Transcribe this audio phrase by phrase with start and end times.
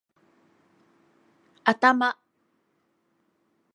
[1.75, 2.09] 頭